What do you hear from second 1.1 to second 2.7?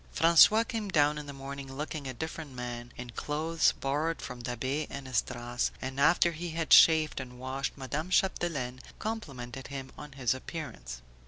in the morning looking a different